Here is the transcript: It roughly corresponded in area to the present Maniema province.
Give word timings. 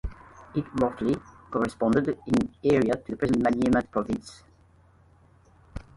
It 0.55 0.65
roughly 0.81 1.15
corresponded 1.51 2.17
in 2.25 2.55
area 2.63 2.95
to 2.95 3.11
the 3.11 3.15
present 3.17 3.43
Maniema 3.43 3.87
province. 3.91 4.41